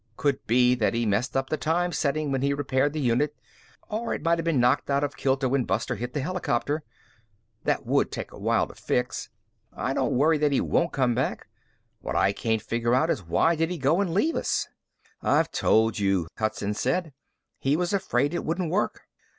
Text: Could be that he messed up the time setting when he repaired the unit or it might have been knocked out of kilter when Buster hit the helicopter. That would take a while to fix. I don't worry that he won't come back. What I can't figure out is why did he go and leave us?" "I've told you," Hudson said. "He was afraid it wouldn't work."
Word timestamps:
Could 0.17 0.47
be 0.47 0.73
that 0.73 0.95
he 0.95 1.05
messed 1.05 1.37
up 1.37 1.51
the 1.51 1.57
time 1.57 1.91
setting 1.91 2.31
when 2.31 2.41
he 2.41 2.55
repaired 2.55 2.91
the 2.91 2.99
unit 2.99 3.35
or 3.87 4.15
it 4.15 4.23
might 4.23 4.39
have 4.39 4.43
been 4.43 4.59
knocked 4.59 4.89
out 4.89 5.03
of 5.03 5.15
kilter 5.15 5.47
when 5.47 5.63
Buster 5.63 5.93
hit 5.93 6.13
the 6.15 6.21
helicopter. 6.21 6.81
That 7.65 7.85
would 7.85 8.11
take 8.11 8.31
a 8.31 8.39
while 8.39 8.65
to 8.65 8.73
fix. 8.73 9.29
I 9.71 9.93
don't 9.93 10.17
worry 10.17 10.39
that 10.39 10.51
he 10.51 10.59
won't 10.59 10.91
come 10.91 11.13
back. 11.13 11.49
What 11.99 12.15
I 12.15 12.33
can't 12.33 12.63
figure 12.63 12.95
out 12.95 13.11
is 13.11 13.21
why 13.21 13.53
did 13.55 13.69
he 13.69 13.77
go 13.77 14.01
and 14.01 14.11
leave 14.11 14.35
us?" 14.35 14.67
"I've 15.21 15.51
told 15.51 15.99
you," 15.99 16.27
Hudson 16.39 16.73
said. 16.73 17.13
"He 17.59 17.77
was 17.77 17.93
afraid 17.93 18.33
it 18.33 18.43
wouldn't 18.43 18.71
work." 18.71 19.03